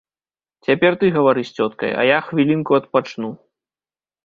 Цяпер 0.67 0.91
ты 1.03 1.11
гавары 1.17 1.43
з 1.49 1.59
цёткай, 1.59 1.91
а 1.99 2.07
я 2.09 2.17
хвілінку 2.31 2.71
адпачну. 2.81 3.33